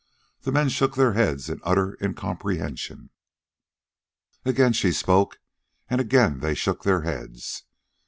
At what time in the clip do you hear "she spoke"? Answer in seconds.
4.73-5.39